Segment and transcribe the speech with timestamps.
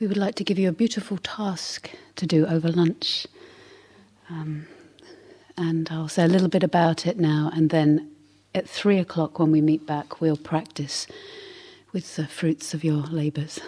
[0.00, 3.26] we would like to give you a beautiful task to do over lunch.
[4.28, 4.66] Um,
[5.56, 8.10] and I'll say a little bit about it now, and then
[8.54, 11.06] at three o'clock when we meet back, we'll practice
[11.92, 13.60] with the fruits of your labours.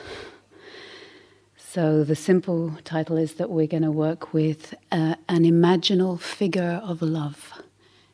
[1.57, 6.81] So, the simple title is that we're going to work with uh, an imaginal figure
[6.83, 7.53] of love,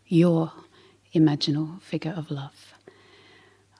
[0.06, 0.52] your
[1.14, 2.74] imaginal figure of love.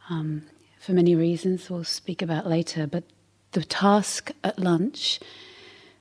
[0.08, 0.44] Um,
[0.80, 3.04] for many reasons we'll speak about later, but
[3.52, 5.20] the task at lunch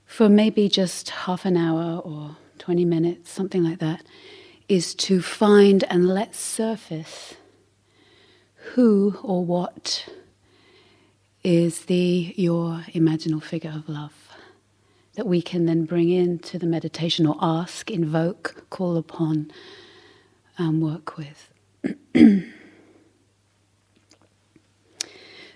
[0.04, 4.02] for maybe just half an hour or 20 minutes, something like that,
[4.68, 7.34] is to find and let surface
[8.74, 10.08] who or what
[11.42, 14.22] is the your imaginal figure of love
[15.14, 19.50] that we can then bring into the meditation or ask, invoke, call upon,
[20.56, 21.50] and work with.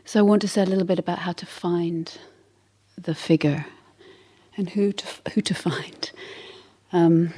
[0.08, 2.16] So I want to say a little bit about how to find
[2.96, 3.66] the figure
[4.56, 6.12] and who to who to find.
[6.92, 7.34] Um,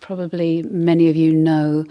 [0.00, 1.84] probably many of you know,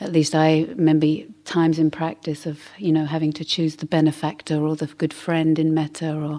[0.00, 1.06] at least I remember
[1.46, 5.58] times in practice of you know having to choose the benefactor or the good friend
[5.58, 6.38] in metta or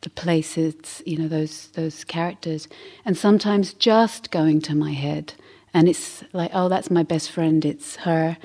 [0.00, 2.66] the places, you know those those characters,
[3.04, 5.34] and sometimes just going to my head,
[5.72, 7.64] and it's like, oh, that's my best friend.
[7.64, 8.36] It's her.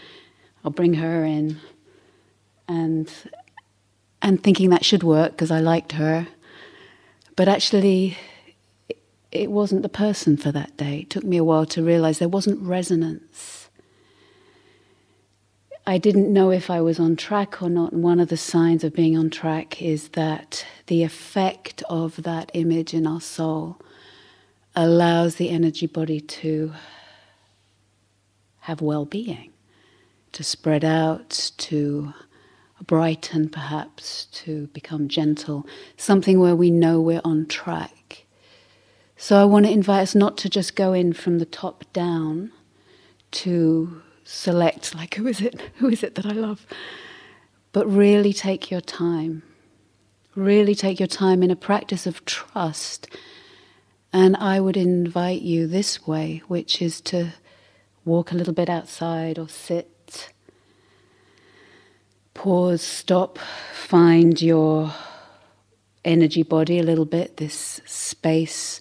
[0.64, 1.60] I'll bring her in
[2.72, 3.12] and
[4.22, 6.28] and thinking that should work because I liked her,
[7.36, 8.18] but actually
[9.32, 11.00] it wasn't the person for that day.
[11.00, 13.70] It took me a while to realize there wasn't resonance.
[15.88, 17.92] I didn't know if I was on track or not.
[17.92, 22.52] And one of the signs of being on track is that the effect of that
[22.54, 23.82] image in our soul
[24.76, 26.74] allows the energy body to
[28.62, 29.52] have well being,
[30.34, 32.14] to spread out, to
[32.88, 35.66] brighten perhaps, to become gentle,
[35.98, 38.26] something where we know we're on track.
[39.18, 42.52] So I want to invite us not to just go in from the top down
[43.32, 45.62] to select, like, who is it?
[45.78, 46.66] Who is it that I love?
[47.72, 49.44] But really take your time.
[50.36, 53.08] Really take your time in a practice of trust.
[54.14, 57.34] And I would invite you this way, which is to
[58.04, 59.91] walk a little bit outside or sit
[62.42, 63.38] Pause, stop,
[63.72, 64.92] find your
[66.04, 68.80] energy body a little bit, this space,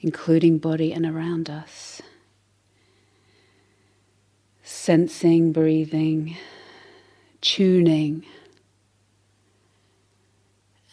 [0.00, 2.00] including body and around us.
[4.62, 6.38] Sensing, breathing,
[7.42, 8.24] tuning,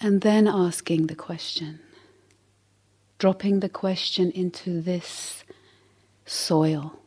[0.01, 1.79] and then asking the question,
[3.17, 5.45] dropping the question into this
[6.25, 6.99] soil.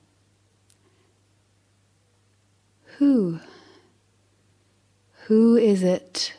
[2.97, 3.41] Who
[5.27, 6.35] who is it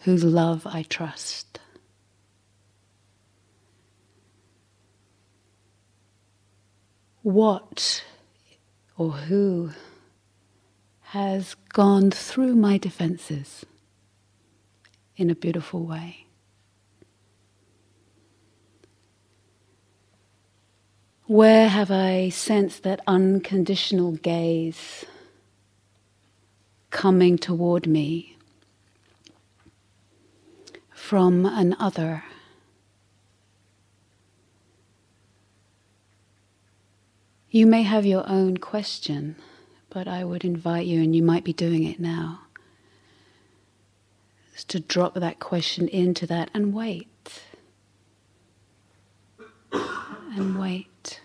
[0.00, 1.60] whose love I trust?
[7.22, 8.04] What
[8.98, 9.70] or who
[11.00, 13.64] has gone through my defenses
[15.16, 16.26] in a beautiful way?
[21.26, 25.06] Where have I sensed that unconditional gaze?
[27.04, 28.34] Coming toward me
[30.90, 32.24] from an other.
[37.50, 39.36] You may have your own question,
[39.90, 42.40] but I would invite you, and you might be doing it now,
[44.56, 47.42] is to drop that question into that and wait.
[49.70, 51.20] And wait.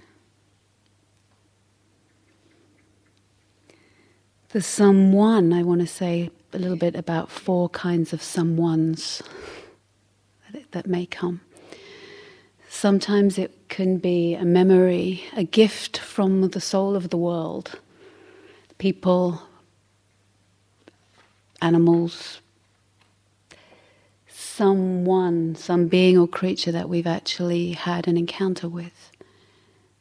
[4.51, 9.21] The someone, I want to say a little bit about four kinds of someones
[10.51, 11.41] that, that may come.
[12.67, 17.77] Sometimes it can be a memory, a gift from the soul of the world.
[18.79, 19.43] People,
[21.61, 22.41] animals,
[24.27, 29.11] someone, some being or creature that we've actually had an encounter with,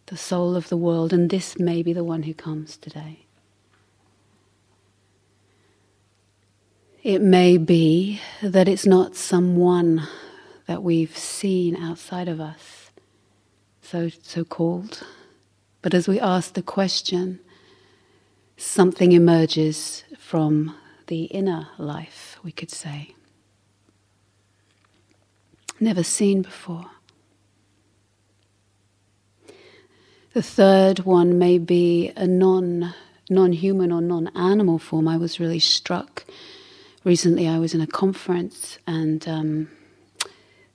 [0.07, 3.27] the soul of the world, and this may be the one who comes today.
[7.09, 10.07] It may be that it's not someone
[10.67, 12.91] that we've seen outside of us,
[13.81, 15.03] so, so called.
[15.81, 17.41] But as we ask the question,
[18.59, 20.77] something emerges from
[21.07, 23.15] the inner life, we could say.
[25.81, 26.91] Never seen before.
[30.35, 32.93] The third one may be a non
[33.31, 35.09] non human or non animal form.
[35.09, 36.27] I was really struck
[37.05, 39.69] recently I was in a conference and um,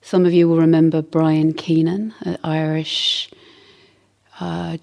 [0.04, 3.30] Some of you will remember Brian Keenan, an Irish,
[4.38, 4.78] uh, I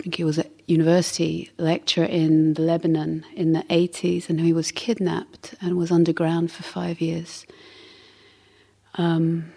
[0.00, 5.54] think he was a university lecturer in Lebanon in the 80s, and he was kidnapped
[5.62, 7.46] and was underground for five years,
[8.94, 9.52] um,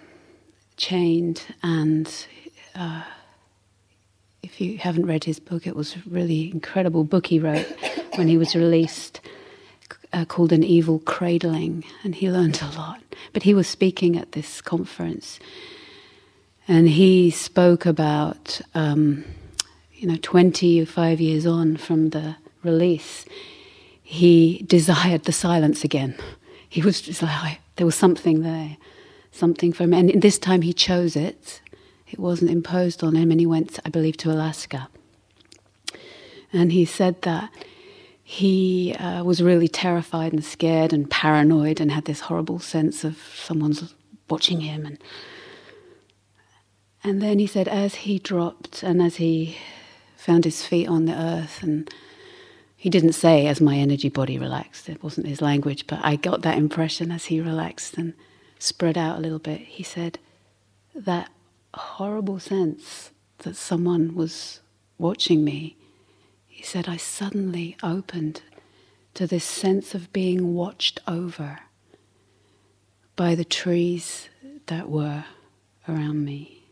[0.77, 2.27] chained, and
[2.75, 3.01] uh,
[4.43, 7.65] if you haven't read his book, it was a really incredible book he wrote
[8.17, 9.19] when he was released
[10.15, 13.01] uh, called An Evil Cradling, and he learned a lot.
[13.33, 15.39] But he was speaking at this conference,
[16.67, 19.23] and he spoke about, um,
[19.93, 23.25] you know, 25 years on from the release,
[24.01, 26.15] he desired the silence again.
[26.67, 28.77] He was just like, there was something there,
[29.31, 29.93] something for him.
[29.93, 31.61] And this time he chose it
[32.07, 34.87] it wasn't imposed on him, and he went, I believe, to Alaska.
[36.53, 37.51] And he said that
[38.27, 43.19] he uh, was really terrified and scared and paranoid and had this horrible sense of
[43.35, 43.93] someone's
[44.27, 44.83] watching him.
[44.83, 44.97] And,
[47.03, 49.57] and then he said, as he dropped and as he
[50.17, 51.87] found his feet on the earth, and
[52.75, 56.41] he didn't say, as my energy body relaxed, it wasn't his language, but I got
[56.41, 58.15] that impression as he relaxed and
[58.57, 59.61] spread out a little bit.
[59.61, 60.17] He said,
[60.95, 61.29] that
[61.75, 64.61] horrible sense that someone was
[64.97, 65.77] watching me,
[66.65, 68.41] he said, I suddenly opened
[69.13, 71.59] to this sense of being watched over
[73.15, 74.29] by the trees
[74.65, 75.25] that were
[75.87, 76.63] around me.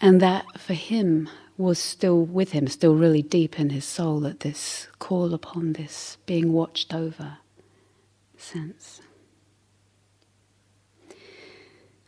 [0.00, 4.40] And that for him was still with him, still really deep in his soul, that
[4.40, 7.38] this call upon this being watched over
[8.36, 9.00] sense.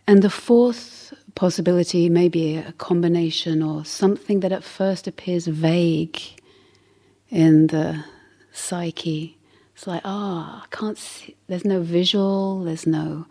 [0.04, 6.20] And the fourth possibility maybe a combination or something that at first appears vague
[7.30, 8.04] in the
[8.52, 9.38] psyche.
[9.74, 13.24] It's like, ah, oh, I can't see, there's no visual, there's no,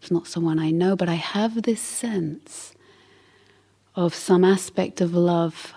[0.00, 2.72] it's not someone I know, but I have this sense
[3.96, 5.74] of some aspect of love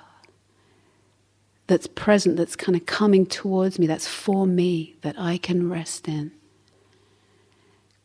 [1.65, 6.07] that's present, that's kind of coming towards me, that's for me, that I can rest
[6.07, 6.33] in.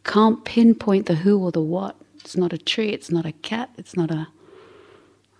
[0.04, 3.70] Can't pinpoint the who or the what, it's not a tree, it's not a cat,
[3.76, 4.28] it's not a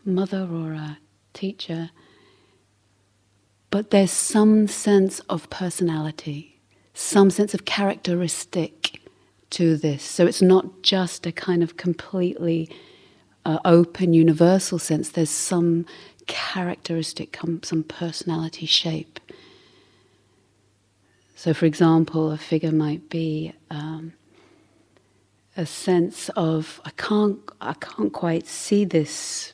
[0.04, 0.98] mother or a
[1.32, 1.90] teacher.
[3.70, 6.60] But there's some sense of personality,
[6.92, 9.00] some sense of characteristic
[9.50, 10.02] to this.
[10.02, 12.69] So it's not just a kind of completely
[13.46, 15.08] uh, open, universal sense.
[15.08, 15.86] There's some
[16.26, 19.20] characteristic, some personality shape.
[21.34, 24.12] So, for example, a figure might be um,
[25.56, 29.52] a sense of I can't I can't quite see this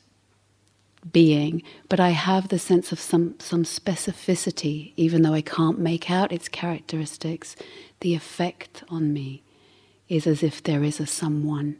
[1.11, 6.09] being, but I have the sense of some some specificity, even though I can't make
[6.11, 7.55] out its characteristics.
[8.01, 9.43] The effect on me
[10.09, 11.77] is as if there is a someone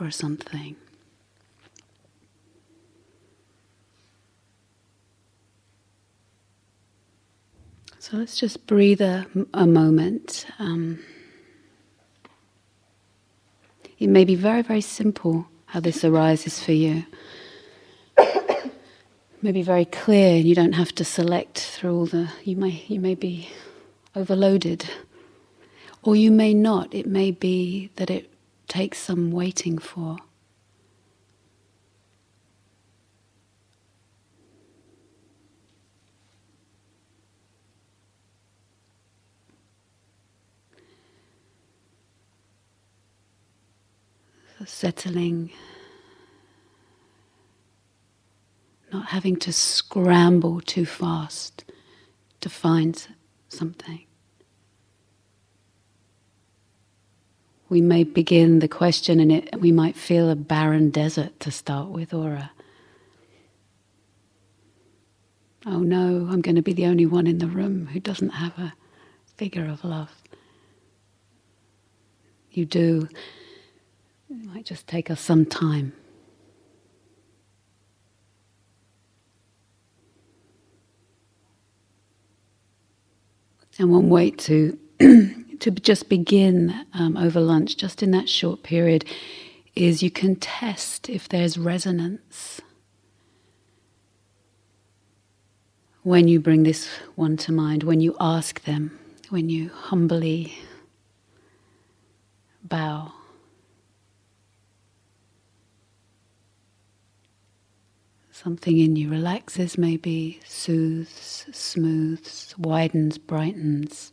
[0.00, 0.76] or something.
[8.00, 10.46] So let's just breathe a, a moment.
[10.58, 11.00] Um,
[13.98, 17.04] it may be very, very simple how this arises for you.
[18.16, 18.72] it
[19.42, 22.30] may be very clear, and you don't have to select through all the.
[22.44, 23.50] You may, you may be
[24.14, 24.88] overloaded,
[26.02, 26.94] or you may not.
[26.94, 28.30] It may be that it
[28.68, 30.18] takes some waiting for.
[44.68, 45.50] Settling,
[48.92, 51.64] not having to scramble too fast
[52.40, 53.08] to find
[53.48, 54.04] something.
[57.68, 61.88] We may begin the question and it, we might feel a barren desert to start
[61.88, 62.50] with, or a,
[65.66, 68.58] oh no, I'm going to be the only one in the room who doesn't have
[68.58, 68.72] a
[69.36, 70.10] figure of love.
[72.50, 73.08] You do.
[74.30, 75.92] It might just take us some time.
[83.78, 89.04] And one way to to just begin um, over lunch, just in that short period,
[89.74, 92.60] is you can test if there's resonance.
[96.02, 98.98] When you bring this one to mind, when you ask them,
[99.30, 100.58] when you humbly
[102.64, 103.12] bow.
[108.44, 114.12] Something in you relaxes, maybe soothes, smooths, widens, brightens.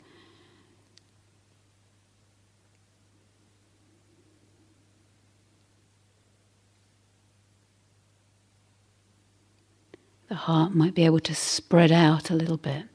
[10.27, 12.86] The heart might be able to spread out a little bit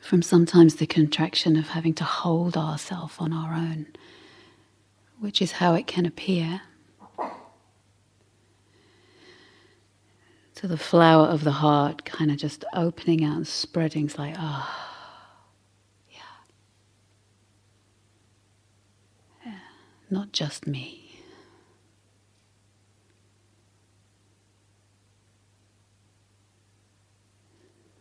[0.00, 3.88] from sometimes the contraction of having to hold ourselves on our own,
[5.18, 6.60] which is how it can appear.
[10.58, 14.06] To the flower of the heart kind of just opening out and spreading.
[14.06, 15.46] It's like, ah,
[16.10, 16.20] oh, yeah.
[19.46, 19.58] yeah.
[20.10, 21.20] Not just me.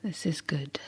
[0.03, 0.79] This is good.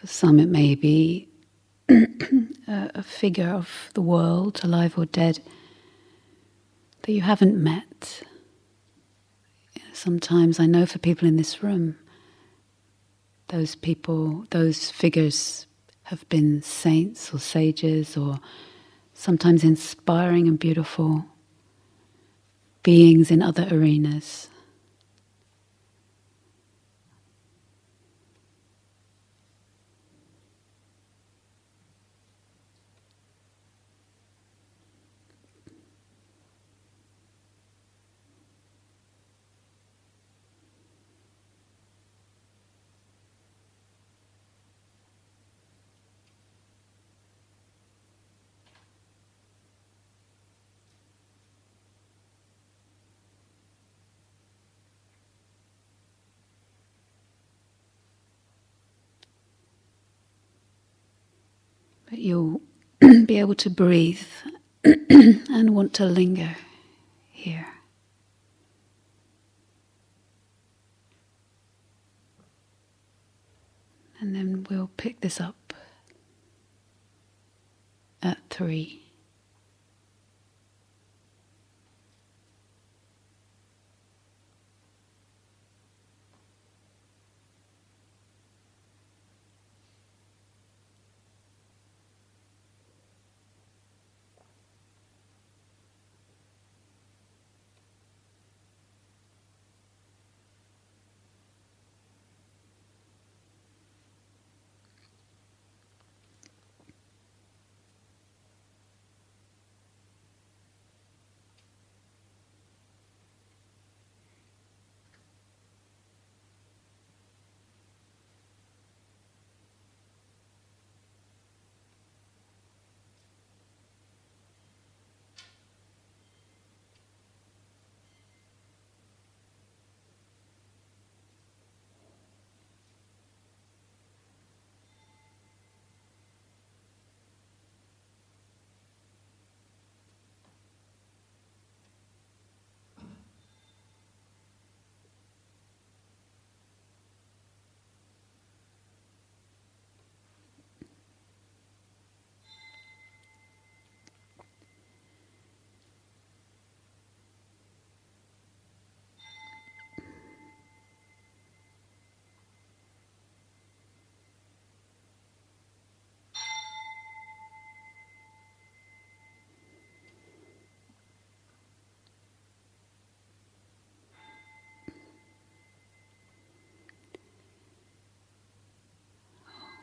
[0.00, 1.28] For some, it may be
[1.88, 5.40] a figure of the world, alive or dead,
[7.02, 8.22] that you haven't met.
[9.92, 11.96] Sometimes I know for people in this room,
[13.48, 15.66] those people, those figures
[16.04, 18.38] have been saints or sages or
[19.14, 21.24] sometimes inspiring and beautiful
[22.84, 24.48] beings in other arenas.
[62.10, 62.62] But you'll
[63.00, 64.22] be able to breathe
[64.84, 66.56] and want to linger
[67.30, 67.66] here.
[74.20, 75.72] And then we'll pick this up
[78.22, 79.07] at three.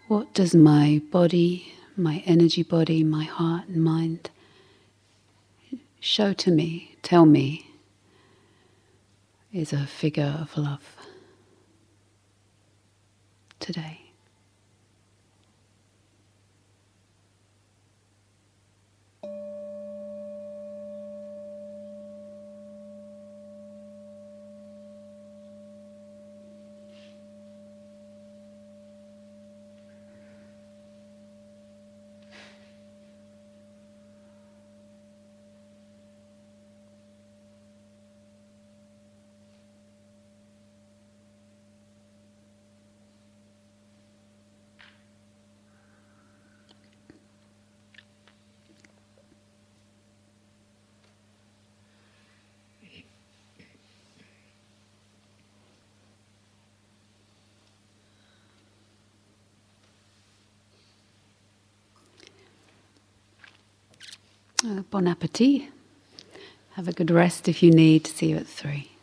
[0.08, 4.30] What does my body, my energy body, my heart and mind
[6.00, 7.72] show to me, tell me,
[9.52, 10.96] is a figure of love
[13.60, 14.05] today?
[64.66, 65.62] Uh, bon appetit.
[66.72, 68.08] Have a good rest if you need.
[68.08, 68.95] See you at three.